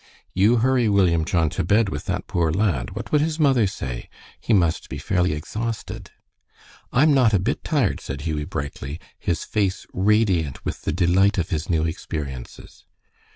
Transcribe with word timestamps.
"You 0.33 0.55
hurry, 0.55 0.89
William 0.89 1.23
John, 1.25 1.51
to 1.51 1.63
bed 1.63 1.89
with 1.89 2.05
that 2.05 2.25
poor 2.25 2.51
lad. 2.51 2.95
What 2.95 3.11
would 3.11 3.21
his 3.21 3.39
mother 3.39 3.67
say? 3.67 4.09
He 4.39 4.51
must 4.51 4.89
be 4.89 4.97
fairly 4.97 5.33
exhausted." 5.33 6.09
"I'm 6.91 7.13
not 7.13 7.35
a 7.35 7.39
bit 7.39 7.63
tired," 7.63 8.01
said 8.01 8.21
Hughie, 8.21 8.45
brightly, 8.45 8.99
his 9.19 9.43
face 9.43 9.85
radiant 9.93 10.65
with 10.65 10.81
the 10.81 10.91
delight 10.91 11.37
of 11.37 11.49
his 11.51 11.69
new 11.69 11.85
experiences. 11.85 12.87